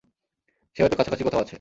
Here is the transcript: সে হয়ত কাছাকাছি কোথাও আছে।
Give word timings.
সে 0.75 0.79
হয়ত 0.79 0.93
কাছাকাছি 0.95 1.23
কোথাও 1.23 1.41
আছে। 1.41 1.49